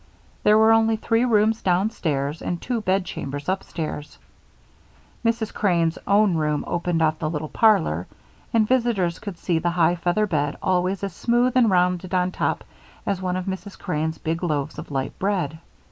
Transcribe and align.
There 0.41 0.57
were 0.57 0.71
only 0.73 0.95
three 0.95 1.25
rooms 1.25 1.61
downstairs 1.61 2.41
and 2.41 2.59
two 2.59 2.81
bed 2.81 3.05
chambers 3.05 3.47
upstairs. 3.47 4.17
Mrs. 5.23 5.53
Crane's 5.53 5.99
own 6.07 6.33
room 6.33 6.63
opened 6.65 7.03
off 7.03 7.19
the 7.19 7.29
little 7.29 7.47
parlor, 7.49 8.07
and 8.51 8.67
visitors 8.67 9.19
could 9.19 9.37
see 9.37 9.59
the 9.59 9.69
high 9.69 9.93
feather 9.93 10.25
bed 10.25 10.57
always 10.59 11.03
as 11.03 11.13
smooth 11.13 11.55
and 11.55 11.69
rounded 11.69 12.15
on 12.15 12.31
top 12.31 12.63
as 13.05 13.21
one 13.21 13.35
of 13.37 13.45
Mrs. 13.45 13.77
Crane's 13.77 14.17
big 14.17 14.41
loaves 14.41 14.79
of 14.79 14.89
light 14.89 15.19
bread. 15.19 15.59